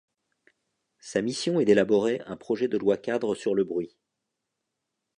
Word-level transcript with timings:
Sa 0.97 1.21
mission 1.21 1.59
est 1.59 1.65
d'élaborer 1.65 2.21
un 2.25 2.35
projet 2.35 2.67
de 2.67 2.75
loi-cadre 2.79 3.35
sur 3.35 3.53
le 3.53 3.63
bruit. 3.65 3.95